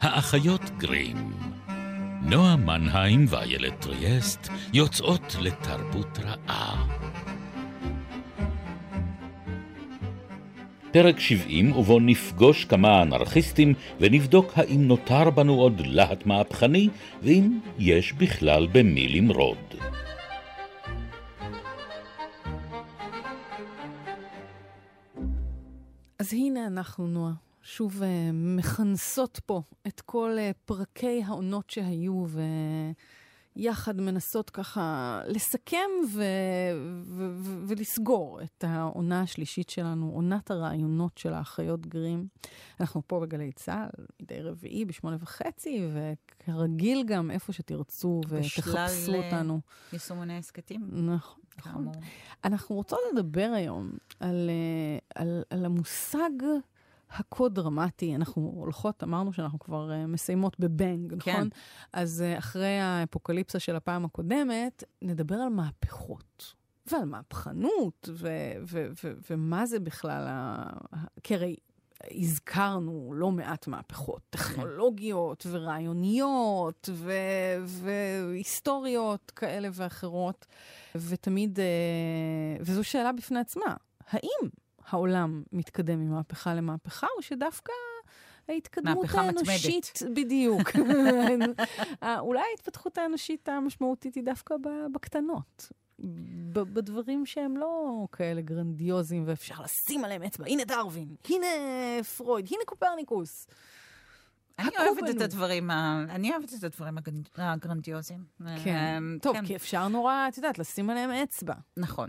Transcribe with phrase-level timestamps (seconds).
[0.00, 1.32] האחיות גרים.
[2.22, 6.86] נועה מנהיים ואיילת טריאסט יוצאות לתרבות רעה.
[10.92, 16.88] פרק 70, ובו נפגוש כמה אנרכיסטים ונבדוק האם נותר בנו עוד להט מהפכני,
[17.22, 19.74] ואם יש בכלל במי למרוד.
[26.18, 27.32] אז הנה אנחנו, נועה,
[27.68, 32.24] שוב uh, מכנסות פה את כל uh, פרקי העונות שהיו,
[33.56, 36.22] ויחד מנסות ככה לסכם ו-
[37.04, 42.26] ו- ו- ולסגור את העונה השלישית שלנו, עונת הרעיונות של האחיות גרים.
[42.80, 49.60] אנחנו פה בגלי צה"ל, מדי רביעי בשמונה וחצי, וכרגיל גם איפה שתרצו ותחפשו אה, אותנו.
[49.92, 50.88] יישומוני הסכתים.
[50.92, 51.40] נכון.
[51.58, 51.88] נכון.
[52.44, 53.90] אנחנו רוצות לדבר היום
[54.20, 56.30] על, אה, על, על המושג
[57.10, 58.14] הכה-דרמטי.
[58.14, 61.30] אנחנו הולכות, אמרנו שאנחנו כבר uh, מסיימות בבנג, כן.
[61.32, 61.48] נכון?
[61.92, 66.54] אז uh, אחרי האפוקליפסה של הפעם הקודמת, נדבר על מהפכות.
[66.92, 70.72] ועל מהפכנות, ו- ו- ו- ומה זה בכלל, ה-
[71.22, 71.56] כי הרי
[72.10, 80.46] הזכרנו לא מעט מהפכות, טכנולוגיות ורעיוניות ו- והיסטוריות כאלה ואחרות,
[80.94, 81.64] ותמיד, אה,
[82.60, 83.76] וזו שאלה בפני עצמה,
[84.10, 84.48] האם
[84.90, 87.72] העולם מתקדם ממהפכה למהפכה, או שדווקא
[88.48, 90.16] ההתקדמות האנושית, מתמדת.
[90.18, 90.68] בדיוק.
[92.02, 94.54] אה, אולי ההתפתחות האנושית המשמעותית היא דווקא
[94.94, 95.72] בקטנות.
[96.54, 100.44] בדברים שהם לא כאלה גרנדיוזיים ואפשר לשים עליהם אצבע.
[100.46, 101.46] הנה דרווין, הנה
[102.16, 103.46] פרויד, הנה קופרניקוס.
[104.58, 105.20] אני אוהבת את.
[105.20, 108.24] הדברים, ה- אני אוהבת את הדברים הגרנד- הגרנדיוזיים.
[108.64, 108.74] כן.
[108.74, 111.54] אה, טוב, כן, כי אפשר נורא, את יודעת, לשים עליהם אצבע.
[111.76, 112.08] נכון,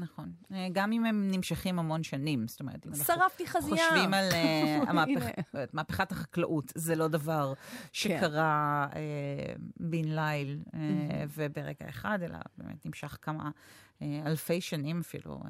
[0.00, 0.32] נכון.
[0.52, 3.88] אה, גם אם הם נמשכים המון שנים, זאת אומרת, אם אנחנו שרפתי חזייה.
[3.88, 4.82] חושבים על אה,
[5.72, 7.52] מהפכת החקלאות, זה לא דבר
[7.92, 10.80] שקרה אה, בן ליל אה,
[11.36, 13.50] וברגע אחד, אלא באמת נמשך כמה
[14.26, 15.40] אלפי שנים אפילו,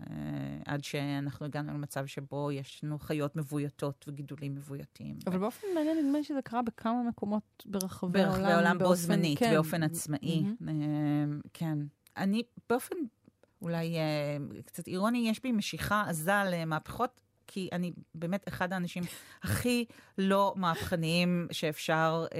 [0.67, 5.17] עד שאנחנו הגענו למצב שבו יש לנו חיות מבויתות וגידולים מבויתים.
[5.27, 8.45] אבל באופן מעניין, נדמה לי שזה קרה בכמה מקומות ברחבי ברחבי העולם.
[8.45, 9.55] העולם בו זמנית, כן.
[9.55, 10.45] באופן עצמאי.
[10.69, 10.75] אה,
[11.53, 11.79] כן.
[12.17, 12.97] אני באופן
[13.63, 14.03] אולי אה,
[14.67, 17.21] קצת אירוני, יש בי משיכה עזה למהפכות.
[17.53, 19.03] כי אני באמת אחד האנשים
[19.43, 19.85] הכי
[20.19, 22.39] לא מהפכניים שאפשר אה,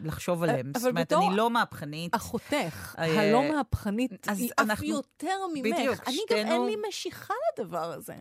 [0.00, 0.70] לחשוב עליהם.
[0.74, 2.14] אבל זאת אומרת, אני לא מהפכנית.
[2.14, 5.76] אחותך, אה, הלא מהפכנית, היא אף אנחנו- יותר ממך.
[5.76, 8.14] בדיוק, אני גם אין לי משיכה לדבר הזה.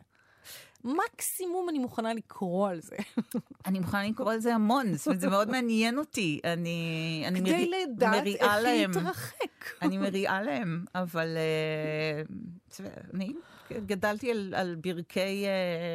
[0.86, 2.96] מקסימום אני מוכנה לקרוא על זה.
[3.66, 6.40] אני מוכנה לקרוא על זה המון, זאת אומרת, זה מאוד מעניין אותי.
[6.44, 6.80] אני,
[7.28, 8.92] אני כדי מרי- לדעת איך מריעה להם.
[8.92, 9.66] להתרחק.
[9.82, 13.34] אני מריעה להם, אבל אה, אני
[13.86, 15.52] גדלתי על, על ברכי, אה,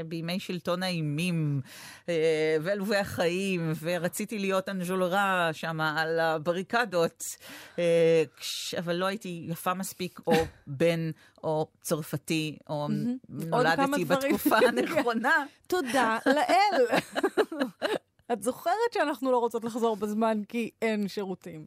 [0.07, 1.61] בימי שלטון האימים
[2.09, 2.15] אה,
[2.63, 7.25] ועלובי החיים, ורציתי להיות אנז'ולרה שם על הבריקדות,
[7.79, 10.33] אה, כש- אבל לא הייתי יפה מספיק, או
[10.67, 11.11] בן,
[11.45, 12.89] או צרפתי, או
[13.29, 14.05] נולדתי.
[14.05, 15.45] בתקופה הנכונה.
[15.67, 16.99] תודה לאל.
[18.33, 21.65] את זוכרת שאנחנו לא רוצות לחזור בזמן כי אין שירותים.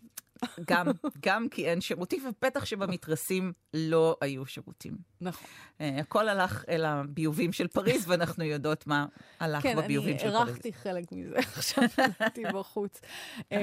[0.69, 0.87] גם,
[1.25, 4.97] גם כי אין שירותים, ובטח שבמתרסים לא היו שירותים.
[5.21, 5.47] נכון.
[5.81, 9.05] אה, הכל הלך אל הביובים של פריז, ואנחנו יודעות מה
[9.39, 10.49] הלך כן, בביובים אני של פריז.
[10.49, 11.83] הרחתי חלק מזה עכשיו,
[12.19, 13.01] הייתי בחוץ.
[13.51, 13.57] אמ,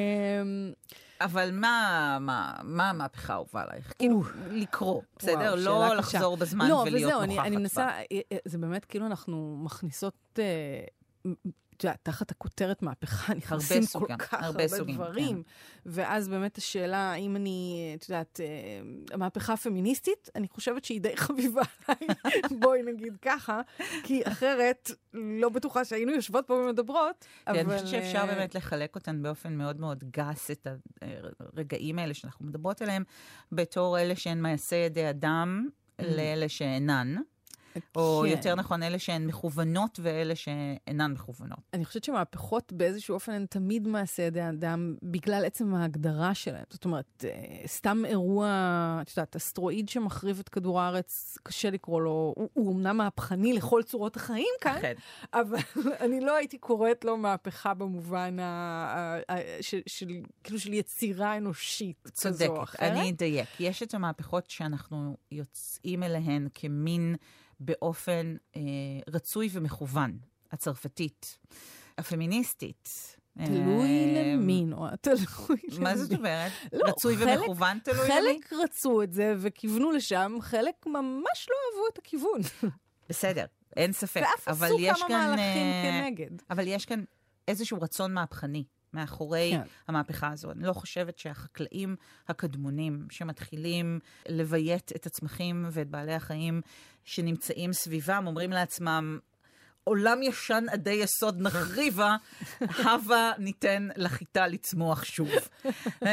[1.21, 3.93] אבל מה, מה, מה המהפכה האהובה עלייך?
[3.99, 5.35] כאילו, לקרוא, בסדר?
[5.39, 6.37] וואו, לא לחזור.
[6.37, 7.93] בזמן לא, ולהיות נוכחת אני, אני מנסה, בה.
[7.93, 10.85] אה, אה, זה באמת כאילו אנחנו מכניסות, אה,
[11.81, 15.03] את יודעת, תחת הכותרת מהפכה נכנסים כל סוגים, כך הרבה הרבה סוגים, כן.
[15.03, 15.43] דברים.
[15.87, 18.47] ואז באמת השאלה, האם אני, את יודעת, אה,
[19.15, 22.09] המהפכה הפמיניסטית, אני חושבת שהיא די חביבה עליי,
[22.61, 23.61] בואי נגיד ככה,
[24.05, 27.57] כי אחרת, לא בטוחה שהיינו יושבות פה ומדברות, אבל...
[27.57, 30.67] כן, אני חושבת שאפשר אה, באמת לחלק אותן באופן מאוד מאוד גס, את
[31.41, 33.05] הרגעים האלה שאנחנו מדברות עליהם,
[33.53, 35.69] בתור אלה שהן מעשה ידי אדם,
[35.99, 37.17] לאלה שאינן.
[37.97, 38.31] או כן.
[38.31, 41.58] יותר נכון, אלה שהן מכוונות ואלה שאינן מכוונות.
[41.75, 46.64] אני חושבת שמהפכות באיזשהו אופן הן תמיד מעשה ידי אדם בגלל עצם ההגדרה שלהם.
[46.70, 48.49] זאת אומרת, אה, סתם אירוע,
[49.02, 53.82] את יודעת, אסטרואיד שמחריב את כדור הארץ, קשה לקרוא לו, הוא, הוא אמנם מהפכני לכל
[53.82, 54.94] צורות החיים כאן, כן.
[55.34, 55.58] אבל
[56.05, 60.08] אני לא הייתי קוראת לו מהפכה במובן ה, ה, ה, של, של,
[60.44, 62.81] כאילו של יצירה אנושית כזו או צודקת, אחרת.
[62.81, 63.49] אני אדייק.
[63.61, 67.16] יש את המהפכות שאנחנו יוצאים אליהן כמין
[67.61, 68.61] באופן אה,
[69.09, 70.19] רצוי ומכוון.
[70.53, 71.39] הצרפתית,
[71.99, 73.17] הפמיניסטית.
[73.45, 75.19] תלוי אה, למין, או תלוי
[75.69, 75.83] למין.
[75.83, 76.53] מה זאת אומרת?
[76.73, 78.11] לא, רצוי חלק- ומכוון תלוי למי?
[78.41, 82.41] חלק רצו את זה וכיוונו לשם, חלק ממש לא אהבו את הכיוון.
[83.09, 83.45] בסדר,
[83.77, 84.21] אין ספק.
[84.23, 86.31] ואף אבל עשו יש כמה כאן, מהלכים אה, כנגד.
[86.51, 87.05] אבל יש כאן
[87.49, 88.65] איזשהו רצון מהפכני.
[88.94, 89.62] מאחורי כן.
[89.62, 89.69] כן.
[89.88, 90.50] המהפכה הזו.
[90.50, 91.96] אני לא חושבת שהחקלאים
[92.28, 93.98] הקדמונים שמתחילים
[94.28, 96.60] לביית את הצמחים ואת בעלי החיים
[97.04, 99.19] שנמצאים סביבם, אומרים לעצמם,
[99.84, 102.16] עולם ישן עדי יסוד נחריבה,
[102.60, 105.28] הבה ניתן לחיטה לצמוח שוב.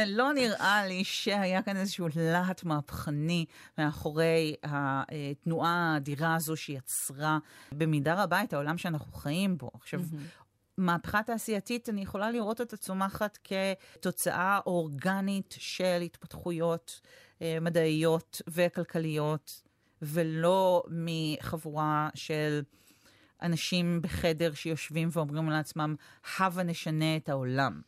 [0.07, 3.45] לא נראה לי שהיה כאן איזשהו להט מהפכני
[3.77, 7.37] מאחורי התנועה האדירה הזו שיצרה
[7.71, 9.71] במידה רבה את העולם שאנחנו חיים בו.
[9.73, 10.01] עכשיו,
[10.77, 17.01] מהפכה תעשייתית, אני יכולה לראות אותה צומחת כתוצאה אורגנית של התפתחויות
[17.41, 19.61] אה, מדעיות וכלכליות,
[20.01, 22.61] ולא מחבורה של
[23.41, 25.95] אנשים בחדר שיושבים ואומרים לעצמם,
[26.37, 27.81] הבה נשנה את העולם.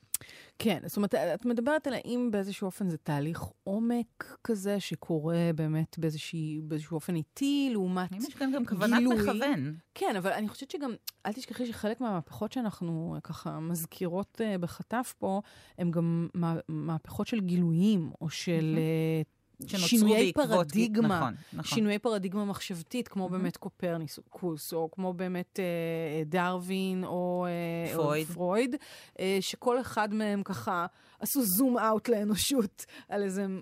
[0.61, 5.99] כן, זאת אומרת, את מדברת על האם באיזשהו אופן זה תהליך עומק כזה שקורה באמת
[5.99, 9.15] באיזושהי, באיזשהו אופן איטי, לעומת האם יש כאן גם כוונת גילוי.
[9.15, 9.75] מכוון?
[9.95, 10.91] כן, אבל אני חושבת שגם,
[11.25, 15.41] אל תשכחי שחלק מהמהפכות שאנחנו אה, ככה מזכירות uh, בחטף פה,
[15.77, 21.19] הן גם מה, מהפכות של גילויים, או של שנוצרו שינויי בעקבות- פרדיגמה.
[21.19, 21.63] נכון, נכון.
[21.75, 28.27] שינויי פרדיגמה מחשבתית, כמו באמת קופרניקוס, או כמו באמת אה, דרווין, או אה, פרויד.
[28.29, 28.75] או פרויד,
[29.19, 30.85] אה, שכל אחד מהם ככה
[31.19, 33.61] עשו זום אאוט לאנושות על איזה מ-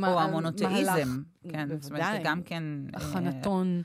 [0.00, 1.08] מ- או המונותאיזם, מהלך.
[1.52, 2.16] כן, זאת אומרת, בוודאי.
[2.16, 2.62] זה גם כן...
[2.94, 3.82] אה, הכנתון.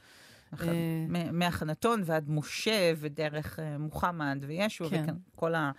[0.53, 0.71] אח- אה,
[1.09, 5.05] מ- מהכנתון ועד משה ודרך אה, מוחמד וישו, כן.
[5.35, 5.71] וכל ה...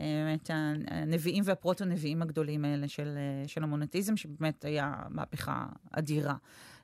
[0.00, 0.50] אה, באמת
[0.86, 6.34] הנביאים והפרוטו-נביאים הגדולים האלה של, אה, של המונטיזם, שבאמת היה מהפכה אדירה.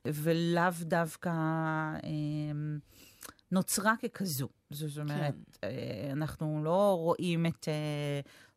[0.04, 2.52] ולאו דווקא אה,
[3.52, 4.48] נוצרה ככזו.
[4.70, 5.68] זאת אומרת, כן.
[5.68, 7.68] אה, אנחנו לא רואים את,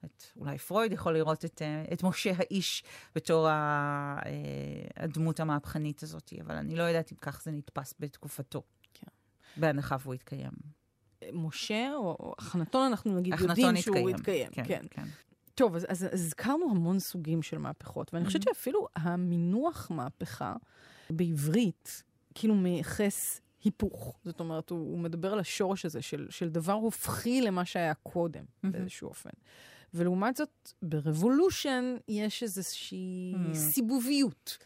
[0.06, 0.24] את...
[0.38, 1.62] אולי פרויד יכול לראות את,
[1.94, 2.84] את משה האיש
[3.16, 3.48] בתור
[4.98, 8.64] הדמות המהפכנית הזאת, אבל אני לא יודעת אם כך זה נתפס בתקופתו.
[8.94, 9.08] כן.
[9.58, 10.81] בהנחה והוא התקיים.
[11.34, 14.50] משה, או הכנתון, אנחנו נגיד הכנתון יודעים שהוא התקיים.
[14.52, 14.82] כן, כן.
[14.90, 15.06] כן.
[15.56, 20.56] טוב, אז, אז הזכרנו המון סוגים של מהפכות, ואני חושבת שאפילו המינוח מהפכה
[21.10, 22.04] בעברית,
[22.36, 24.20] כאילו מייחס היפוך.
[24.24, 28.44] זאת אומרת, הוא, הוא מדבר על השורש הזה של, של דבר הופכי למה שהיה קודם,
[28.64, 29.30] באיזשהו אופן.
[29.94, 34.58] ולעומת זאת, ברבולושן יש איזושהי סיבוביות,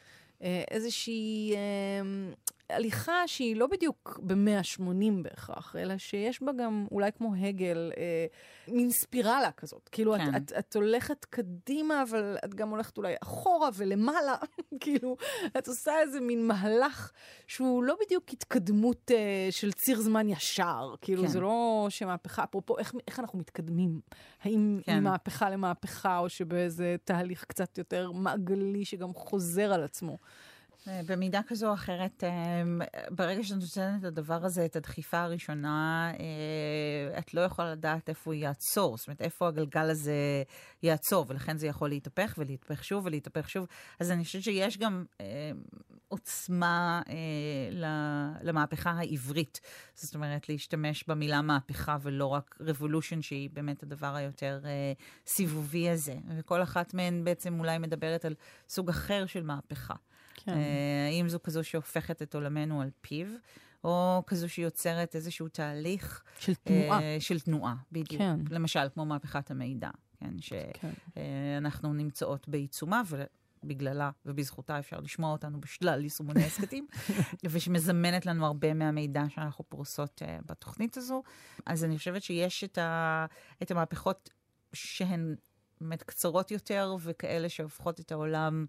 [0.42, 2.02] אה, איזושהי אה,
[2.70, 8.26] הליכה שהיא לא בדיוק ב-180 בהכרח, אלא שיש בה גם, אולי כמו הגל, אה,
[8.68, 9.90] מין ספירלה כזאת.
[9.92, 10.36] כאילו, כן.
[10.36, 14.36] את, את, את הולכת קדימה, אבל את גם הולכת אולי אחורה ולמעלה.
[14.80, 15.18] כאילו,
[15.58, 17.12] את עושה איזה מין מהלך
[17.48, 20.96] שהוא לא בדיוק התקדמות אה, של ציר זמן ישר.
[21.02, 21.28] כאילו, כן.
[21.28, 24.00] זה לא שמהפכה, אפרופו, איך, איך אנחנו מתקדמים?
[24.44, 25.00] האם כן.
[25.00, 30.18] ממהפכה למהפכה, או שבאיזה תהליך קצת יותר מעגלי שגם חוזר על עצמו?
[30.88, 32.64] אה, במידה כזו או אחרת, אה,
[33.10, 38.32] ברגע שאת נותנת את הדבר הזה, את הדחיפה הראשונה, אה, את לא יכולה לדעת איפה
[38.32, 40.44] הוא יעצור, זאת אומרת, איפה הגלגל הזה
[40.84, 43.68] יעצור, ולכן זה יכול להתהפך ולהתהפך שוב ולהתהפך שוב.
[44.00, 45.06] אז אני חושבת שיש גם
[46.08, 47.02] עוצמה
[48.42, 49.60] למהפכה העברית.
[49.96, 54.60] זאת אומרת, להשתמש במילה מהפכה ולא רק revolution, שהיא באמת הדבר היותר
[55.28, 56.16] סיבובי הזה.
[56.38, 58.34] וכל אחת מהן בעצם אולי מדברת על
[58.70, 59.96] סוג אחר של מהפכה.
[60.36, 60.52] כן.
[60.52, 63.28] אה, האם זו כזו שהופכת את עולמנו על פיו,
[63.84, 67.02] או כזו שיוצרת איזשהו תהליך של תנועה.
[67.02, 68.22] אה, של תנועה, בדיוק.
[68.22, 68.40] כן.
[68.50, 70.34] למשל, כמו מהפכת המידע, כן,
[70.74, 70.92] כן.
[71.62, 73.02] שאנחנו נמצאות בעיצומה,
[73.64, 76.88] ובגללה ובזכותה אפשר לשמוע אותנו בשלל יישומוני הסכתים,
[77.44, 81.24] ושמזמנת לנו הרבה מהמידע שאנחנו פורסות אה, בתוכנית הזו.
[81.66, 83.26] אז אני חושבת שיש את, ה,
[83.62, 84.30] את המהפכות
[84.74, 85.36] שהן
[85.82, 88.66] באמת קצרות יותר, וכאלה שהופכות את העולם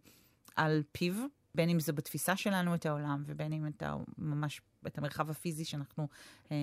[0.57, 1.14] על פיו.
[1.57, 5.65] בין אם זה בתפיסה שלנו את העולם, ובין אם את ה, ממש את המרחב הפיזי
[5.65, 6.09] שאנחנו
[6.51, 6.57] אה,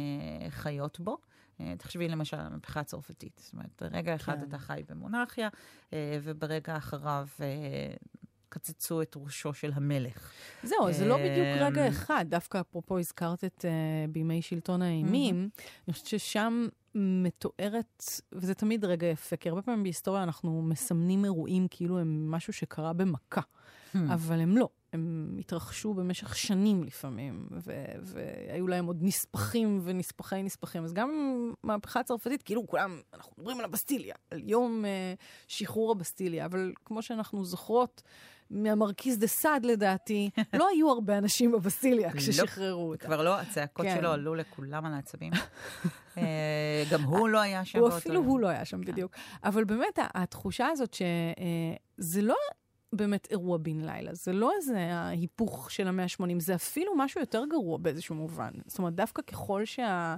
[0.49, 1.17] חיות בו.
[1.59, 3.41] אה, תחשבי למשל על המהפכה הצרפתית.
[3.43, 4.43] זאת אומרת, ברגע אחד כן.
[4.47, 5.49] אתה חי במונרכיה,
[5.93, 7.47] אה, וברגע אחריו אה,
[8.49, 10.31] קצצו את ראשו של המלך.
[10.63, 12.25] זהו, זה לא בדיוק אמ, רגע אחד.
[12.29, 15.49] דווקא אפרופו הזכרת את uh, בימי שלטון האימים,
[15.87, 21.67] אני חושבת ששם מתוארת, וזה תמיד רגע יפה, כי הרבה פעמים בהיסטוריה אנחנו מסמנים אירועים
[21.69, 23.41] כאילו הם משהו שקרה במכה,
[23.95, 24.69] אבל הם לא.
[24.93, 30.83] הם התרחשו במשך שנים לפעמים, ו- והיו להם עוד נספחים ונספחי נספחים.
[30.83, 31.11] אז גם
[31.63, 37.01] מהפכה הצרפתית, כאילו כולם, אנחנו מדברים על הבסטיליה, על יום uh, שחרור הבסטיליה, אבל כמו
[37.01, 38.01] שאנחנו זוכרות,
[38.49, 43.05] מהמרכיז דה סאד לדעתי, לא היו הרבה אנשים בבסטיליה כששחררו אותה.
[43.05, 43.95] כבר לא, הצעקות כן.
[43.99, 45.33] שלו עלו לכולם על העצבים.
[46.17, 47.79] אה, גם הוא לא היה שם.
[47.79, 48.19] באותו אפילו.
[48.19, 49.11] הוא לא היה שם בדיוק.
[49.43, 52.35] אבל באמת, התחושה הזאת שזה לא
[52.93, 57.43] באמת אירוע בן לילה, זה לא איזה ההיפוך של המאה ה-80, זה אפילו משהו יותר
[57.49, 58.51] גרוע באיזשהו מובן.
[58.65, 60.15] זאת אומרת, דווקא ככל שה...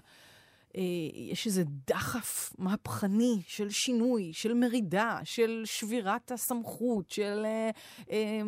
[0.77, 0.81] אה,
[1.13, 7.69] יש איזה דחף מהפכני של שינוי, של מרידה, של שבירת הסמכות, של אה,
[8.11, 8.41] אה,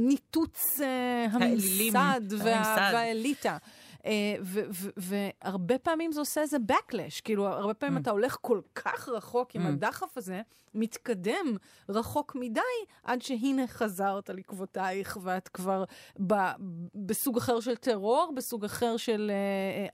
[0.00, 3.56] ניתוץ אה, הממסד וה, והאליטה.
[4.00, 4.04] Uh,
[4.96, 8.00] והרבה פעמים זה עושה איזה backlash, כאילו, הרבה פעמים mm.
[8.00, 9.68] אתה הולך כל כך רחוק עם mm.
[9.68, 10.42] הדחף הזה,
[10.74, 11.56] מתקדם
[11.88, 12.60] רחוק מדי,
[13.02, 15.84] עד שהנה חזרת לעקבותייך, ואת כבר
[16.26, 16.34] ב,
[16.94, 19.30] בסוג אחר של טרור, בסוג אחר של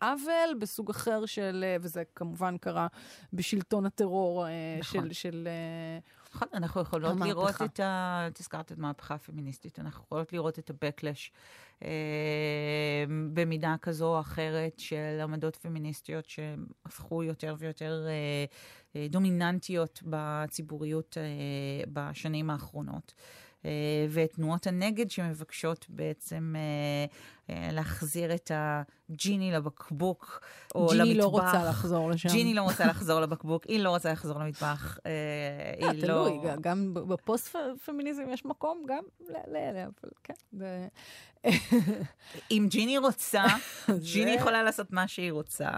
[0.01, 2.87] אה, עוול, uh, בסוג אחר של, uh, וזה כמובן קרה
[3.33, 4.49] בשלטון הטרור uh,
[4.81, 5.13] נכון.
[5.13, 5.13] של...
[5.13, 5.49] של
[6.03, 7.29] uh, נכון, אנחנו יכולות המהפכה.
[7.29, 8.25] לראות את ה...
[8.33, 11.31] את הזכרת את המהפכה הפמיניסטית, אנחנו יכולות לראות את ה-Backlash
[11.83, 18.13] אה, במידה כזו או אחרת של עמדות פמיניסטיות שהפכו יותר ויותר אה,
[18.97, 23.15] אה, דומיננטיות בציבוריות אה, בשנים האחרונות.
[23.65, 27.07] אה, ואת תנועות הנגד שמבקשות בעצם אה,
[27.49, 30.41] להחזיר את הג'יני לבקבוק,
[30.75, 31.05] או למטבח.
[31.05, 32.29] ג'יני לא רוצה לחזור לשם.
[32.29, 34.99] ג'יני לא רוצה לחזור לבקבוק, היא לא רוצה לחזור למטבח.
[35.07, 35.13] אה,
[35.93, 36.07] היא לא...
[36.07, 39.03] תלוי, גם בפוסט-פמיניזם יש מקום גם
[39.49, 40.35] לאלה, אבל כן.
[42.51, 43.45] אם ג'יני רוצה,
[44.13, 45.71] ג'יני יכולה לעשות מה שהיא רוצה,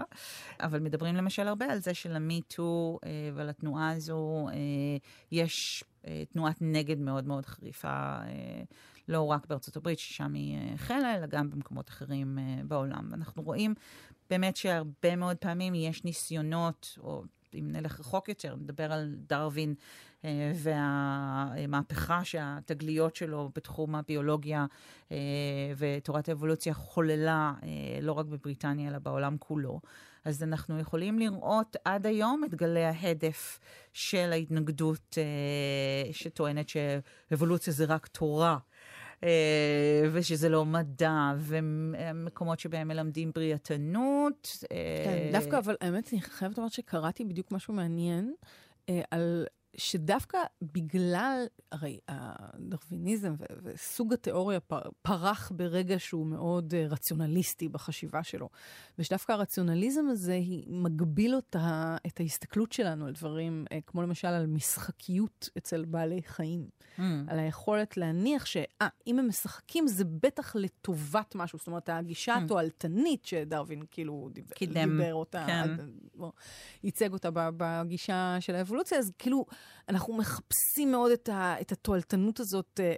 [0.59, 2.99] אבל מדברים למשל הרבה על זה של MeToo
[3.33, 4.47] ועל התנועה הזו
[5.31, 5.83] יש
[6.33, 8.17] תנועת נגד מאוד מאוד חריפה.
[9.09, 13.09] לא רק בארצות הברית, ששם היא אה, החלה, אלא גם במקומות אחרים אה, בעולם.
[13.13, 13.73] אנחנו רואים
[14.29, 17.23] באמת שהרבה מאוד פעמים יש ניסיונות, או
[17.53, 19.73] אם נלך רחוק יותר, נדבר על דרווין
[20.25, 24.65] אה, והמהפכה שהתגליות שלו בתחום הביולוגיה
[25.77, 27.53] ותורת האבולוציה חוללה
[28.01, 29.81] לא רק בבריטניה, אלא בעולם כולו.
[30.25, 33.59] אז אנחנו יכולים לראות עד היום את גלי ההדף
[33.93, 35.17] של ההתנגדות
[36.11, 38.57] שטוענת שאבולוציה זה רק תורה
[40.11, 44.63] ושזה לא מדע, ומקומות שבהם מלמדים בריאתנות.
[45.03, 48.33] כן, דווקא, אבל האמת, אני חייבת לומר שקראתי בדיוק משהו מעניין
[48.89, 49.45] אה, על
[49.77, 54.59] שדווקא בגלל, הרי הדרוויניזם וסוג התיאוריה
[55.01, 58.49] פרח ברגע שהוא מאוד אה, רציונליסטי בחשיבה שלו.
[58.99, 65.49] ושדווקא הרציונליזם הזה מגביל אותה, את ההסתכלות שלנו על דברים, אה, כמו למשל על משחקיות
[65.57, 66.69] אצל בעלי חיים.
[66.97, 67.01] Mm.
[67.27, 71.57] על היכולת להניח שאם אה, הם משחקים זה בטח לטובת משהו.
[71.57, 72.39] זאת אומרת, הגישה mm.
[72.39, 75.75] התועלתנית שדרווין כאילו דיבר, דיבר אותה, כן.
[76.83, 79.45] ייצג אותה בגישה של האבולוציה, אז כאילו...
[79.89, 82.93] אנחנו מחפשים מאוד את, ה, את התועלתנות הזאת, אה,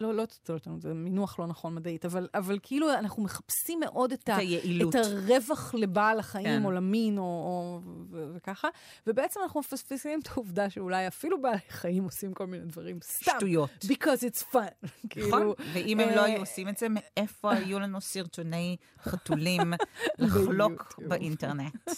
[0.00, 4.12] לא, לא את התועלתנות, זה מינוח לא נכון מדעית, אבל, אבל כאילו אנחנו מחפשים מאוד
[4.12, 4.96] את, את, ה, היעילות.
[4.96, 6.64] את הרווח לבעל החיים כן.
[6.64, 8.68] או למין או, או ו, וככה,
[9.06, 13.32] ובעצם אנחנו מפספסים את העובדה שאולי אפילו בעלי חיים עושים כל מיני דברים סתם.
[13.36, 13.70] שטויות.
[13.84, 14.54] Because it's fun.
[14.56, 19.72] נכון, כאילו, ואם הם לא היו עושים את זה, מאיפה היו לנו סרטוני חתולים
[20.18, 21.90] לחלוק באינטרנט?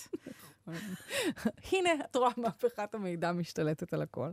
[1.73, 4.31] הנה, את רואה מהפכת המידע משתלטת על הכל.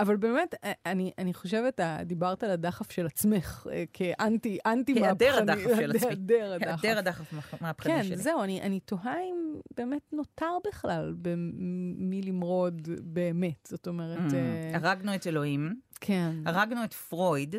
[0.00, 4.94] אבל באמת, אה, אני, אני חושבת, אה, דיברת על הדחף של עצמך אה, כאנטי, אנטי
[4.94, 5.26] מהפכני.
[5.26, 6.08] היעדר הדחף של עצמי.
[6.08, 6.84] היעדר הדחף.
[6.84, 8.16] היעדר הדחף מהפכני כן, שלי.
[8.16, 13.68] כן, זהו, אני, אני תוהה אם באמת נותר בכלל במי למרוד באמת.
[13.68, 14.18] זאת אומרת...
[14.18, 15.80] Mm, הרגנו את אלוהים.
[16.00, 16.30] כן.
[16.46, 17.56] הרגנו את פרויד.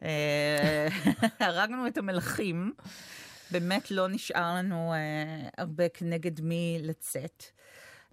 [1.40, 2.72] הרגנו את המלכים.
[3.50, 7.44] באמת לא נשאר לנו אה, הרבה כנגד מי לצאת.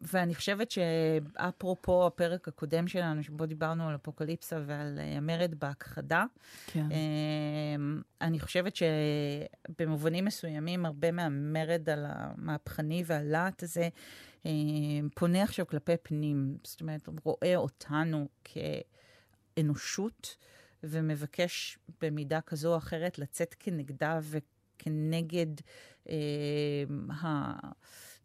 [0.02, 6.26] ואני חושבת שאפרופו הפרק הקודם שלנו, שבו דיברנו על אפוקליפסה ועל אה, המרד בהכחדה,
[6.68, 6.92] כן.
[6.92, 7.76] אה,
[8.22, 13.90] אני חושבת שבמובנים מסוימים, הרבה מהמרד על המהפכני והלהט הזה
[14.46, 14.52] אה,
[15.16, 16.58] פונה עכשיו כלפי פנים.
[16.64, 18.28] זאת אומרת, רואה אותנו
[19.56, 20.38] כאנושות.
[20.88, 24.20] ומבקש במידה כזו או אחרת לצאת כנגדה
[24.78, 25.48] כנגד
[26.10, 26.16] אה,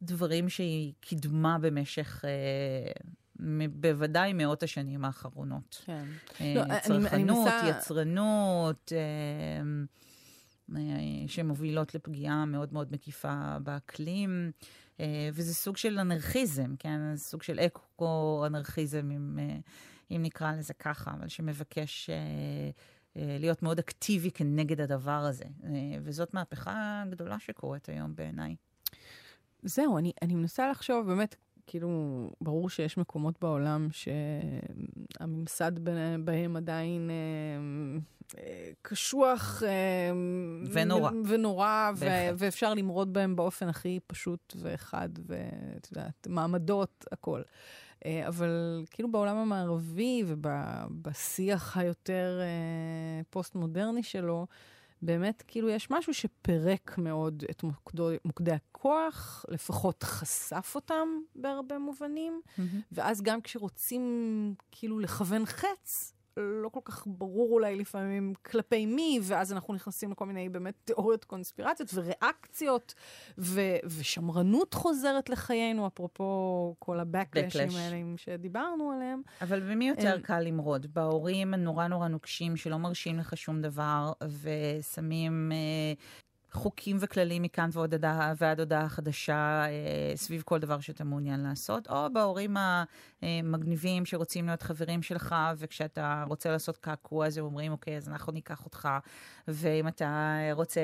[0.02, 2.25] הדברים שהיא קידמה במשך...
[2.25, 2.92] אה,
[3.71, 5.83] בוודאי מאות השנים האחרונות.
[5.85, 6.04] כן.
[6.40, 7.62] אה, לא, צרכנות, אני, אני מנסה...
[7.69, 9.62] יצרנות, אה,
[10.76, 14.52] אה, שמובילות לפגיעה מאוד מאוד מקיפה באקלים,
[15.00, 17.16] אה, וזה סוג של אנרכיזם, כן?
[17.16, 19.57] סוג של אקו-אנרכיזם, אם, אה,
[20.11, 22.11] אם נקרא לזה ככה, אבל שמבקש...
[22.11, 22.71] אה,
[23.16, 25.44] להיות מאוד אקטיבי כנגד הדבר הזה.
[25.64, 25.70] אה,
[26.02, 28.56] וזאת מהפכה גדולה שקורית היום בעיניי.
[29.62, 31.36] זהו, אני, אני מנסה לחשוב, באמת,
[31.66, 31.90] כאילו,
[32.40, 33.88] ברור שיש מקומות בעולם
[35.20, 35.72] שהממסד
[36.24, 39.62] בהם עדיין אה, קשוח
[40.72, 42.06] ונורא, ונורא ו-
[42.38, 47.38] ואפשר למרוד בהם באופן הכי פשוט ואחד, ואת יודעת, מעמדות, הכל.
[47.38, 47.44] אה,
[48.28, 54.47] אבל כאילו בעולם המערבי ובשיח היותר אה, פוסט-מודרני שלו,
[55.02, 62.40] באמת, כאילו, יש משהו שפירק מאוד את מוקדו, מוקדי הכוח, לפחות חשף אותם בהרבה מובנים,
[62.45, 62.61] mm-hmm.
[62.92, 64.04] ואז גם כשרוצים
[64.71, 70.26] כאילו לכוון חץ, לא כל כך ברור אולי לפעמים כלפי מי, ואז אנחנו נכנסים לכל
[70.26, 72.94] מיני באמת תיאוריות קונספירציות וריאקציות,
[73.38, 79.22] ו- ושמרנות חוזרת לחיינו, אפרופו כל הבקלשים האלה שדיברנו עליהם.
[79.42, 80.87] אבל במי יותר אה, קל למרוד?
[80.94, 85.52] בהורים הנורא נורא נוקשים שלא מרשים לך שום דבר, ושמים...
[85.52, 85.92] אה,
[86.52, 91.88] חוקים וכללים מכאן ועד הודעה, ועד הודעה חדשה אה, סביב כל דבר שאתה מעוניין לעשות,
[91.88, 92.57] או בהורים
[93.23, 98.33] המגניבים שרוצים להיות חברים שלך, וכשאתה רוצה לעשות קעקוע, אז הם אומרים, אוקיי, אז אנחנו
[98.33, 98.88] ניקח אותך,
[99.49, 100.80] ואם אתה רוצה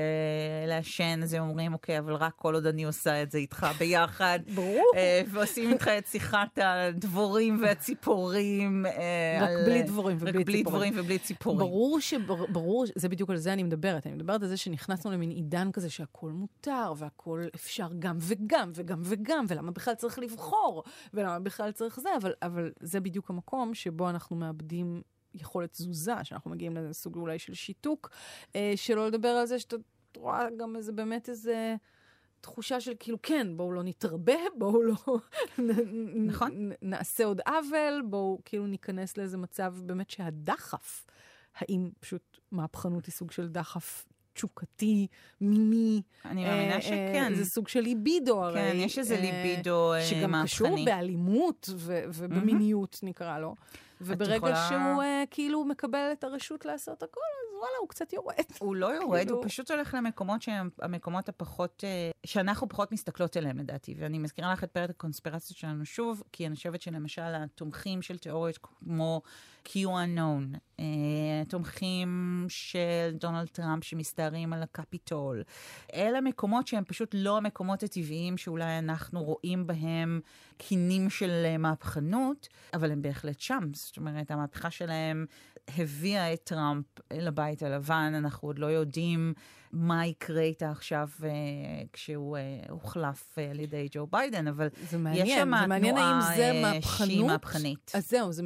[0.66, 4.38] לעשן, אז הם אומרים, אוקיי, אבל רק כל עוד אני עושה את זה איתך ביחד.
[4.54, 4.92] ברור.
[4.96, 8.86] אה, ועושים איתך את שיחת הדבורים והציפורים.
[8.86, 10.36] אה, רק על, בלי דבורים ובלי ציפורים.
[10.40, 11.58] רק בלי דבורים ובלי ציפורים.
[11.58, 14.06] ברור שברור, זה בדיוק על זה אני מדברת.
[14.06, 19.00] אני מדברת על זה שנכנסנו למין עידן כזה שהכל מותר, והכל אפשר גם וגם, וגם
[19.04, 20.84] וגם, ולמה בכלל צריך לבחור,
[21.14, 25.02] ולמה בכלל צריך זה, אבל, אבל זה בדיוק המקום שבו אנחנו מאבדים
[25.34, 28.10] יכולת תזוזה, שאנחנו מגיעים לאיזה סוג אולי של שיתוק,
[28.56, 29.76] אה, שלא לדבר על זה שאתה
[30.16, 31.76] רואה גם איזה באמת איזה...
[32.40, 34.94] תחושה של כאילו, כן, בואו לא נתרבה, בואו לא
[36.26, 36.70] נכון.
[36.82, 41.06] נעשה עוד עוול, בואו כאילו ניכנס לאיזה מצב באמת שהדחף,
[41.54, 44.04] האם פשוט מהפכנות היא סוג של דחף
[44.36, 45.06] תשוקתי,
[45.40, 46.02] מיני.
[46.24, 47.34] אני מאמינה אה, שכן.
[47.34, 48.60] זה סוג של ליבידו הרי.
[48.60, 50.20] כן, יש איזה ליבידו מהפכני.
[50.20, 53.54] שגם קשור באלימות ובמיניות, נקרא לו.
[54.00, 54.68] וברגע יכולה...
[54.68, 57.20] שהוא uh, כאילו מקבל את הרשות לעשות הכל,
[57.58, 58.34] וואלה, הוא קצת יורד.
[58.58, 59.36] הוא לא יורד, כאילו...
[59.36, 63.94] הוא פשוט הולך למקומות שהם המקומות הפחות, uh, שאנחנו פחות מסתכלות אליהם לדעתי.
[63.98, 68.58] ואני מזכירה לך את פרק הקונספירציות שלנו שוב, כי אני חושבת שלמשל התומכים של תיאוריות
[68.58, 69.22] כמו
[69.68, 70.82] QAnon, אה,
[71.48, 75.42] תומכים של דונלד טראמפ שמסתערים על הקפיטול,
[75.94, 80.20] אלה מקומות שהם פשוט לא המקומות הטבעיים שאולי אנחנו רואים בהם
[80.56, 83.70] קינים של מהפכנות, אבל הם בהחלט שם.
[83.72, 85.26] זאת אומרת, המהפכה שלהם
[85.78, 89.34] הביאה את טראמפ לבית הלבן, אנחנו עוד לא יודעים
[89.72, 91.24] מה יקרה איתה עכשיו אה,
[91.92, 95.96] כשהוא אה, הוחלף אה, על ידי ג'ו ביידן, אבל זה מעניין, יש שם זה מעניין
[95.96, 97.92] האם זה מהפכנות, שהיא מהפכנית.
[97.94, 98.42] אז זהו, זה,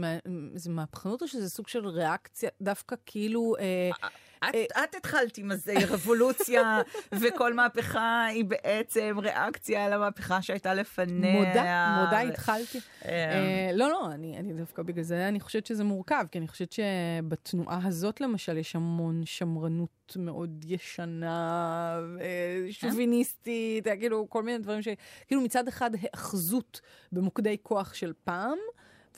[0.55, 3.55] זה מהפכנות או שזה סוג של ריאקציה, דווקא כאילו...
[3.59, 4.07] Uh,
[4.49, 10.75] את, אה, את התחלת עם הזה, רבולוציה, וכל מהפכה היא בעצם ריאקציה על המהפכה שהייתה
[10.75, 11.33] לפניה.
[11.33, 12.79] מודה, מודה התחלתי.
[13.05, 16.73] אה, לא, לא, אני, אני דווקא בגלל זה אני חושבת שזה מורכב, כי אני חושבת
[16.73, 24.89] שבתנועה הזאת למשל יש המון שמרנות מאוד ישנה, אה, שוביניסטית, כאילו כל מיני דברים ש...
[25.27, 26.81] כאילו מצד אחד היאחזות
[27.13, 28.59] במוקדי כוח של פעם,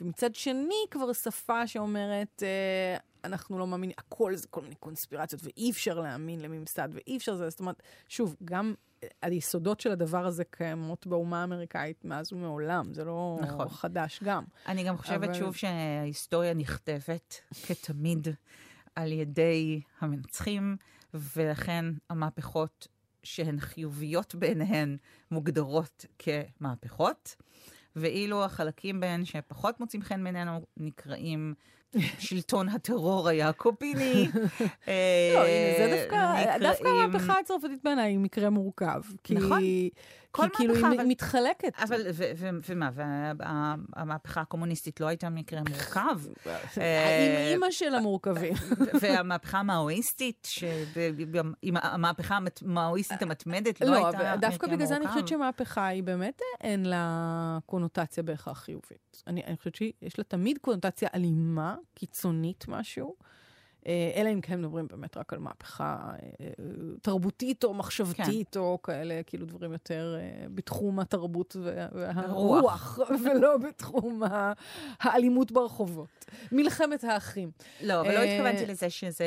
[0.00, 5.70] ומצד שני כבר שפה שאומרת, אה, אנחנו לא מאמינים, הכל זה כל מיני קונספירציות, ואי
[5.70, 10.44] אפשר להאמין לממסד, ואי אפשר זה, זאת אומרת, שוב, גם אה, היסודות של הדבר הזה
[10.44, 13.68] קיימות באומה האמריקאית מאז ומעולם, זה לא נכון.
[13.68, 14.44] חדש גם.
[14.66, 15.34] אני גם חושבת אבל...
[15.34, 18.28] שוב שההיסטוריה נכתבת, כתמיד,
[18.96, 20.76] על ידי המנצחים,
[21.14, 22.88] ולכן המהפכות
[23.22, 24.96] שהן חיוביות בעיניהן
[25.30, 27.36] מוגדרות כמהפכות.
[27.96, 31.54] ואילו החלקים בהן שפחות מוצאים חן בעינינו נקראים
[32.18, 34.28] שלטון הטרור היעקוביני.
[35.34, 39.00] לא, הנה, זה דווקא, דווקא המהפכה הצרפתית בעיניי היא מקרה מורכב.
[39.30, 39.62] נכון.
[40.32, 41.72] כל כי כאילו היא מתחלקת.
[41.78, 42.06] אבל,
[42.68, 46.20] ומה, והמהפכה הקומוניסטית לא הייתה מקרה מורכב?
[46.46, 48.54] אה, עם אימא של המורכבים.
[49.00, 50.48] והמהפכה המאואיסטית,
[51.74, 54.44] המהפכה המאואיסטית המתמדת לא הייתה מקרה מורכב?
[54.44, 59.22] לא, דווקא בגלל זה אני חושבת שמהפכה היא באמת אין לה קונוטציה בהכרח חיובית.
[59.26, 63.16] אני חושבת שיש לה תמיד קונוטציה אלימה, קיצונית משהו.
[63.86, 66.46] אה, אלא אם כן מדברים באמת רק על מהפכה אה,
[67.02, 68.60] תרבותית או מחשבתית, כן.
[68.60, 71.56] או כאלה, כאילו דברים יותר אה, בתחום התרבות
[71.92, 74.22] והרוח, ולא בתחום
[75.00, 76.24] האלימות ברחובות.
[76.52, 77.50] מלחמת האחים.
[77.80, 79.24] לא, אבל לא התכוונתי לזה שזה,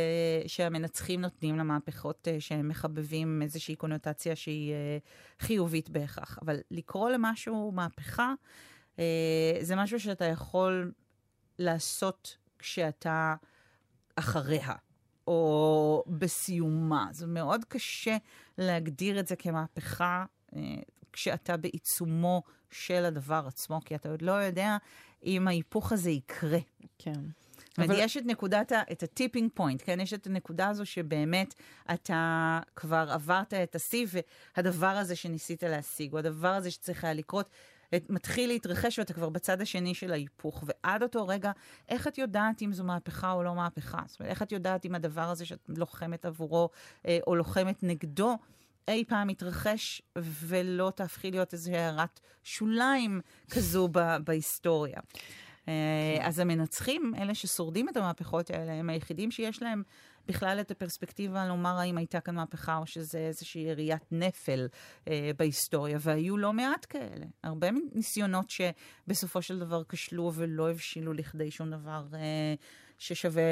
[0.47, 4.73] שהמנצחים נותנים למהפכות שהם מחבבים איזושהי קונוטציה שהיא
[5.39, 6.39] חיובית בהכרח.
[6.41, 8.33] אבל לקרוא למשהו מהפכה,
[9.61, 10.91] זה משהו שאתה יכול
[11.59, 13.35] לעשות כשאתה...
[14.15, 14.73] אחריה,
[15.27, 17.07] או בסיומה.
[17.11, 18.17] זה מאוד קשה
[18.57, 20.61] להגדיר את זה כמהפכה אה,
[21.13, 24.77] כשאתה בעיצומו של הדבר עצמו, כי אתה עוד לא יודע
[25.23, 26.59] אם ההיפוך הזה יקרה.
[26.97, 27.21] כן.
[27.77, 29.99] אבל יש את נקודת, ה, את הטיפינג פוינט, כן?
[29.99, 31.53] יש את הנקודה הזו שבאמת
[31.93, 34.07] אתה כבר עברת את השיא,
[34.57, 37.49] והדבר הזה שניסית להשיג, או הדבר הזה שצריך היה לקרות,
[38.09, 40.63] מתחיל להתרחש ואתה כבר בצד השני של ההיפוך.
[40.67, 41.51] ועד אותו רגע,
[41.89, 43.99] איך את יודעת אם זו מהפכה או לא מהפכה?
[44.07, 46.69] זאת אומרת, איך את יודעת אם הדבר הזה שאת לוחמת עבורו
[47.07, 48.37] אה, או לוחמת נגדו,
[48.87, 53.89] אי פעם יתרחש ולא תהפכי להיות איזו הערת שוליים כזו
[54.23, 54.99] בהיסטוריה.
[55.67, 59.83] אה, אז המנצחים, אלה ששורדים את המהפכות האלה, הם היחידים שיש להם
[60.27, 64.67] בכלל את הפרספקטיבה לומר האם הייתה כאן מהפכה או שזה איזושהי יריית נפל
[65.07, 67.25] אה, בהיסטוריה, והיו לא מעט כאלה.
[67.43, 72.53] הרבה ניסיונות שבסופו של דבר כשלו ולא הבשילו לכדי שום דבר אה,
[72.97, 73.43] ששווה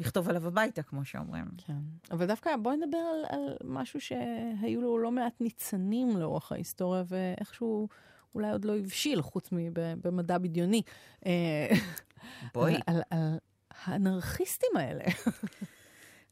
[0.00, 1.44] לכתוב עליו הביתה, כמו שאומרים.
[1.66, 1.72] כן,
[2.10, 7.88] אבל דווקא בואי נדבר על, על משהו שהיו לו לא מעט ניצנים לאורך ההיסטוריה, ואיכשהו...
[8.34, 10.82] אולי עוד לא הבשיל, חוץ מבמדע בדיוני.
[11.26, 11.68] אה,
[12.54, 12.74] בואי.
[12.74, 13.38] על, על, על
[13.84, 15.04] האנרכיסטים האלה.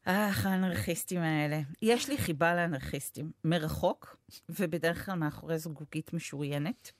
[0.05, 1.61] אך, האנרכיסטים האלה.
[1.81, 4.17] יש לי חיבה לאנרכיסטים, מרחוק,
[4.49, 6.91] ובדרך כלל מאחורי זוגוגית משוריינת.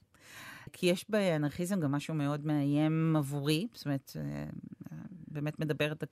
[0.74, 4.46] כי יש באנרכיזם גם משהו מאוד מאיים עבורי, זאת אומרת, אה,
[5.28, 6.04] באמת מדברת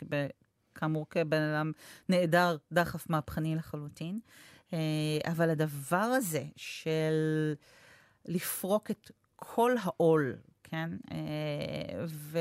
[0.75, 1.71] כאמור כבן אדם
[2.10, 4.19] נעדר, דחף מהפכני לחלוטין.
[4.73, 4.79] אה,
[5.32, 7.53] אבל הדבר הזה של
[8.25, 10.89] לפרוק את כל העול, כן?
[11.12, 12.39] אה, ו...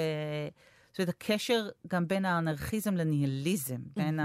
[0.92, 4.20] זאת אומרת, הקשר גם בין האנרכיזם לניהליזם, בין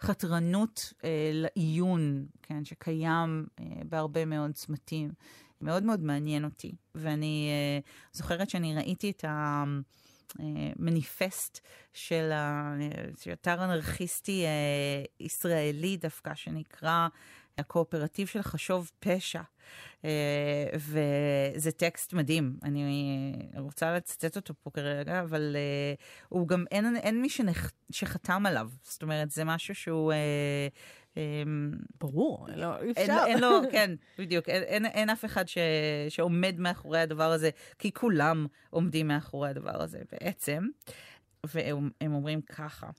[0.00, 5.12] החתרנות אה, לעיון, כן, שקיים אה, בהרבה מאוד צמתים,
[5.60, 6.72] מאוד מאוד מעניין אותי.
[6.94, 7.78] ואני אה,
[8.12, 9.64] זוכרת שאני ראיתי את ה...
[10.76, 11.60] מניפסט
[11.92, 12.32] של
[13.32, 14.44] אתר אנרכיסטי
[15.20, 17.08] ישראלי דווקא, שנקרא
[17.58, 19.42] הקואופרטיב של חשוב פשע.
[20.04, 25.94] אה, וזה טקסט מדהים, אני רוצה לצטט אותו פה כרגע, אבל אה,
[26.28, 28.68] הוא גם, אין, אין מי שנח, שחתם עליו.
[28.82, 30.12] זאת אומרת, זה משהו שהוא...
[30.12, 30.68] אה,
[32.00, 33.02] ברור, לא, אי אפשר.
[33.02, 35.58] אין, אין לו, כן, בדיוק, אין, אין, אין אף אחד ש,
[36.08, 40.68] שעומד מאחורי הדבר הזה, כי כולם עומדים מאחורי הדבר הזה בעצם.
[41.44, 42.90] והם אומרים ככה,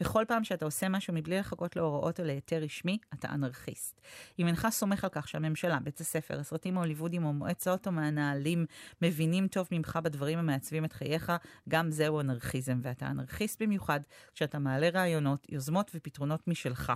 [0.00, 4.00] בכל פעם שאתה עושה משהו מבלי לחכות להוראות או להיתר רשמי, אתה אנרכיסט.
[4.38, 8.66] אם אינך סומך על כך שהממשלה, בית הספר, הסרטים ההוליוודים או מועצות או מהנהלים
[9.02, 11.32] מבינים טוב ממך בדברים המעצבים את חייך,
[11.68, 14.00] גם זהו אנרכיזם, ואתה אנרכיסט במיוחד
[14.34, 16.92] כשאתה מעלה רעיונות, יוזמות ופתרונות משלך.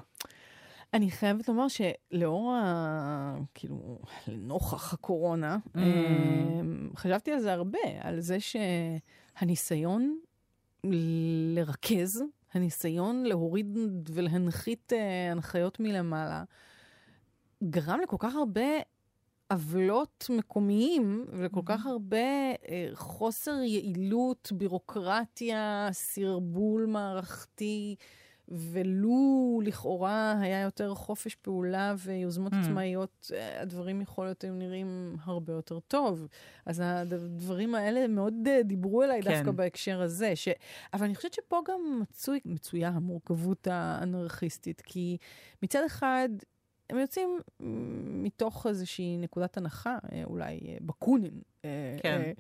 [0.94, 3.36] אני חייבת לומר שלאור ה...
[3.54, 5.78] כאילו, לנוכח הקורונה, mm.
[5.78, 10.18] אמ, חשבתי על זה הרבה, על זה שהניסיון
[11.54, 12.22] לרכז
[12.56, 13.78] הניסיון להוריד
[14.12, 16.44] ולהנחית uh, הנחיות מלמעלה,
[17.64, 18.62] גרם לכל כך הרבה
[19.52, 27.96] עוולות מקומיים וכל כך הרבה uh, חוסר יעילות, בירוקרטיה, סרבול מערכתי.
[28.48, 32.56] ולו לכאורה היה יותר חופש פעולה ויוזמות mm.
[32.56, 36.28] עצמאיות, אה, הדברים יכול להיות היו נראים הרבה יותר טוב.
[36.66, 39.34] אז הדברים האלה מאוד אה, דיברו אליי כן.
[39.34, 40.36] דווקא בהקשר הזה.
[40.36, 40.48] ש...
[40.94, 45.16] אבל אני חושבת שפה גם מצוי, מצויה המורכבות האנרכיסטית, כי
[45.62, 46.28] מצד אחד,
[46.90, 47.40] הם יוצאים
[48.06, 51.40] מתוך איזושהי נקודת הנחה, אה, אולי בקונין,
[52.02, 52.32] כן.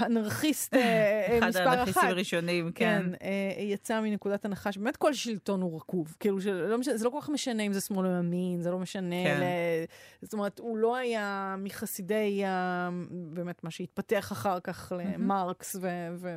[0.00, 1.56] אנרכיסט מספר אחת.
[1.56, 3.02] אחד האנרכיסטים הראשונים, כן.
[3.20, 3.26] כן,
[3.58, 6.16] יצא מנקודת הנחה שבאמת כל שלטון הוא רקוב.
[6.20, 8.78] כאילו, שלא משנה, זה לא כל כך משנה אם זה שמאל או ימין, זה לא
[8.78, 9.24] משנה.
[9.24, 9.40] כן.
[9.40, 9.44] ל...
[10.22, 12.42] זאת אומרת, הוא לא היה מחסידי
[13.10, 15.76] באמת מה שהתפתח אחר כך למרקס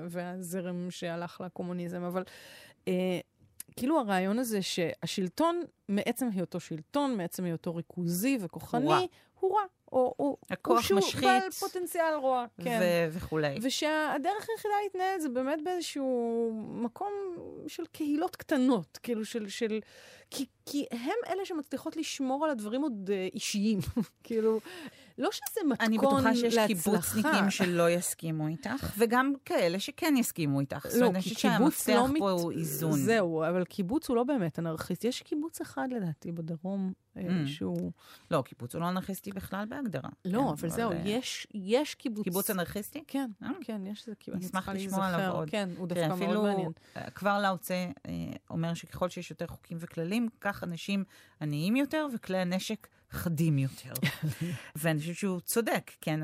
[0.10, 2.24] והזרם שהלך לקומוניזם, אבל...
[3.76, 9.08] כאילו הרעיון הזה שהשלטון, מעצם היותו שלטון, מעצם היותו ריכוזי וכוחני,
[9.40, 9.66] הוא רע.
[9.94, 11.24] או הוא, הכוח הוא משחית.
[11.24, 12.80] בעל פוטנציאל רוע, כן.
[12.82, 13.58] ו- וכולי.
[13.62, 17.12] ושהדרך היחידה להתנהל זה באמת באיזשהו מקום
[17.68, 19.50] של קהילות קטנות, כאילו של...
[19.50, 19.80] של
[20.30, 23.80] כי, כי הם אלה שמצליחות לשמור על הדברים עוד uh, אישיים.
[24.24, 24.60] כאילו,
[25.18, 25.86] לא שזה מתכון להצלחה.
[25.86, 30.88] אני בטוחה שיש קיבוצניקים שלא יסכימו איתך, וגם כאלה שכן יסכימו איתך.
[31.00, 32.20] לא, כי קיבוץ לא מת...
[32.20, 32.92] פה הוא איזון.
[32.92, 35.04] זהו, אבל קיבוץ הוא לא באמת אנרכיסט.
[35.04, 37.20] יש קיבוץ אחד, לדעתי, בדרום, mm.
[37.46, 37.92] שהוא...
[38.32, 40.10] לא, קיבוץ הוא לא אנרכיסטי בכלל בהגדרה.
[40.26, 42.24] לא, כן, אבל זהו, יש, יש קיבוץ...
[42.24, 43.04] קיבוץ אנרכיסטי?
[43.08, 43.50] כן, אה?
[43.62, 44.44] כן, יש איזה קיבוץ.
[44.44, 45.50] נשמח לשמוע עליו עוד.
[45.50, 46.72] כן, הוא דווקא מאוד מעניין.
[47.16, 47.88] כבר לאוצה
[48.50, 51.04] אומר שככל שיש יותר חוקים וכללים, כך אנשים
[51.42, 53.94] עניים יותר וכלי הנשק חדים יותר.
[54.76, 56.20] ואני חושבת שהוא צודק, כן?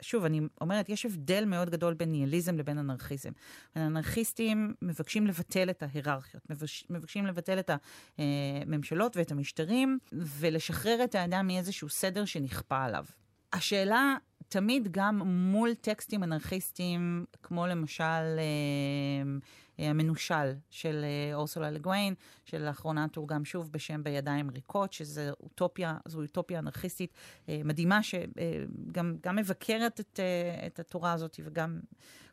[0.00, 3.30] שוב, אני אומרת, יש הבדל מאוד גדול בין ניהליזם לבין אנרכיזם.
[3.76, 6.42] אנרכיסטים מבקשים לבטל את ההיררכיות,
[6.90, 7.70] מבקשים לבטל את
[8.18, 13.04] הממשלות ואת המשטרים, ולשחרר את האדם מאיזשהו סדר שנכפה עליו.
[13.52, 14.14] השאלה
[14.48, 18.04] תמיד גם מול טקסטים אנרכיסטיים, כמו למשל
[18.38, 19.38] אה,
[19.78, 26.58] המנושל של אה, אורסולה לגוויין, שלאחרונה תורגם שוב בשם בידיים ריקות, שזו אוטופיה, זו אוטופיה
[26.58, 27.14] אנרכיסטית
[27.48, 31.80] אה, מדהימה, שגם אה, מבקרת את, אה, את התורה הזאת וגם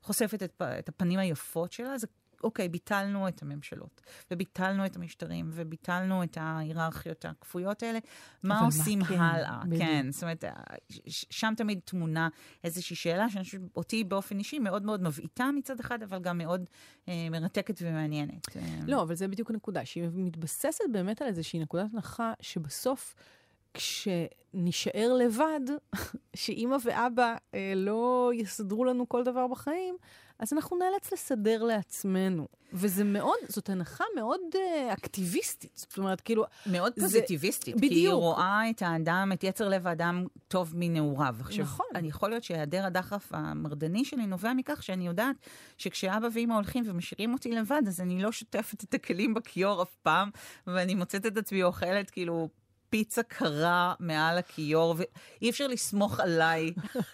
[0.01, 1.97] חושפת את, את הפנים היפות שלה.
[1.97, 2.07] זה
[2.43, 4.01] אוקיי, ביטלנו את הממשלות,
[4.31, 7.99] וביטלנו את המשטרים, וביטלנו את ההיררכיות הכפויות האלה,
[8.43, 9.61] מה עושים מה כן, הלאה?
[9.65, 9.81] בדיוק.
[9.81, 10.43] כן, זאת אומרת,
[11.07, 12.29] שם תמיד תמונה
[12.63, 16.69] איזושהי שאלה שאותי באופן אישי מאוד מאוד מבעיטה מצד אחד, אבל גם מאוד
[17.07, 18.47] אה, מרתקת ומעניינת.
[18.87, 23.15] לא, אבל זה בדיוק הנקודה, שהיא מתבססת באמת על איזושהי נקודת הנחה שבסוף...
[23.73, 25.59] כשנישאר לבד,
[26.35, 29.95] שאימא ואבא אה, לא יסדרו לנו כל דבר בחיים,
[30.43, 32.47] אז אנחנו נאלץ לסדר לעצמנו.
[32.73, 35.71] וזה מאוד, זאת הנחה מאוד uh, אקטיביסטית.
[35.75, 36.45] זאת אומרת, כאילו...
[36.65, 37.75] מאוד פוזיטיביסטית.
[37.75, 37.93] בדיוק.
[37.93, 41.35] כי היא רואה את האדם, את יצר לב האדם טוב מנעוריו.
[41.39, 41.85] עכשיו, נכון.
[41.95, 45.35] אני יכול להיות שהיעדר הדחף המרדני שלי נובע מכך שאני יודעת
[45.77, 50.29] שכשאבא ואמא הולכים ומשאירים אותי לבד, אז אני לא שוטפת את הכלים בכיור אף פעם,
[50.67, 52.49] ואני מוצאת את עצמי אוכלת כאילו
[52.93, 56.71] פיצה קרה מעל הכיור, ואי אפשר לסמוך עליי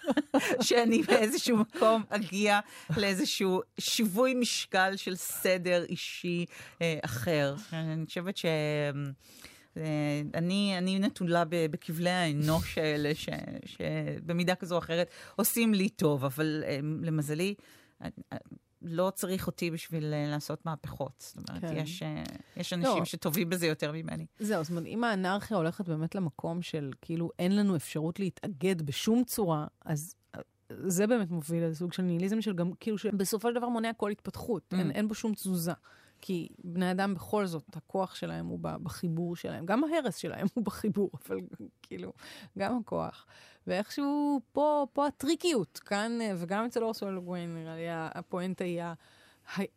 [0.66, 2.60] שאני באיזשהו מקום אגיע
[2.96, 6.44] לאיזשהו שיווי משקל של סדר אישי
[6.82, 7.54] אה, אחר.
[7.72, 8.44] אני חושבת ש...
[9.76, 13.28] אה, אני, אני נתונה בכבלי האנוש האלה, ש,
[13.66, 17.54] שבמידה כזו או אחרת עושים לי טוב, אבל אה, למזלי,
[18.82, 21.14] לא צריך אותי בשביל uh, לעשות מהפכות.
[21.36, 21.76] זאת אומרת, כן.
[21.76, 23.04] יש, uh, יש אנשים לא.
[23.04, 24.26] שטובים בזה יותר ממני.
[24.38, 29.24] זהו, זאת אומרת, אם האנרכיה הולכת באמת למקום של כאילו אין לנו אפשרות להתאגד בשום
[29.24, 30.40] צורה, אז אה,
[30.86, 34.62] זה באמת מוביל לסוג של ניהיליזם של גם, כאילו שבסופו של דבר מונע כל התפתחות,
[34.74, 34.76] mm.
[34.76, 35.72] אין, אין בו שום תזוזה.
[36.20, 39.66] כי בני אדם בכל זאת, הכוח שלהם הוא בחיבור שלהם.
[39.66, 41.40] גם ההרס שלהם הוא בחיבור, אבל
[41.82, 42.12] כאילו,
[42.58, 43.26] גם הכוח.
[43.66, 48.82] ואיכשהו פה, פה הטריקיות, כאן, וגם אצל אורסול לגוויין, נראה לי הפואנטה היא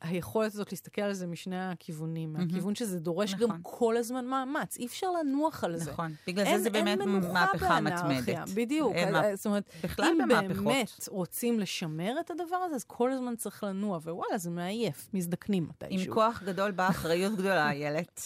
[0.02, 3.50] היכולת הזאת להסתכל על זה משני הכיוונים, מהכיוון שזה דורש נכון.
[3.50, 5.92] גם כל הזמן מאמץ, אי אפשר לנוח על זה.
[5.92, 7.00] נכון, בגלל אין, זה זה באמת
[7.34, 8.50] מהפכה מתמדת.
[8.56, 9.36] בדיוק, אז, מה...
[9.36, 10.18] זאת אומרת, אם.
[10.28, 15.68] באמת רוצים לשמר את הדבר הזה, אז כל הזמן צריך לנוע, ווואלה, זה מעייף, מזדקנים
[15.70, 16.08] מתישהו.
[16.08, 18.22] עם כוח גדול באה אחריות גדולה, איילת.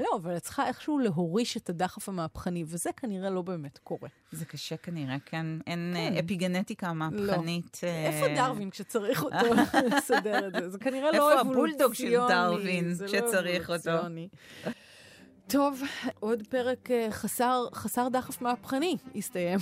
[0.00, 4.08] לא, אבל את צריכה איכשהו להוריש את הדחף המהפכני, וזה כנראה לא באמת קורה.
[4.32, 6.24] זה קשה כנראה, כן, אין כן.
[6.24, 7.80] אפיגנטיקה מהפכנית.
[7.82, 7.88] לא.
[7.88, 9.54] איפה אה, דרווין כשצריך אותו
[9.96, 10.78] לסדר את זה?
[10.92, 11.70] כנראה לא אבולוציוני.
[11.70, 14.06] איפה הבולדוג של דרווין שצריך לא אותו?
[15.46, 15.82] טוב,
[16.20, 19.58] עוד פרק אה, חסר, חסר דחף מהפכני הסתיים.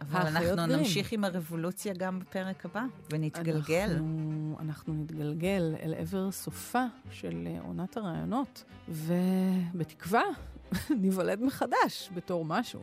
[0.00, 3.90] אבל אנחנו נמשיך עם הרבולוציה גם בפרק הבא, ונתגלגל.
[3.90, 10.22] אנחנו, אנחנו נתגלגל אל עבר סופה של אה, עונת הרעיונות, ובתקווה
[11.00, 12.80] ניוולד מחדש בתור משהו.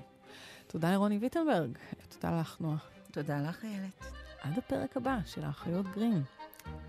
[0.67, 2.77] תודה לרוני ויטנברג, ותודה לך, נועה.
[3.11, 4.05] תודה לך, איילת.
[4.41, 6.23] עד הפרק הבא של האחיות גרין.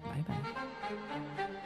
[0.03, 1.64] 拜拜。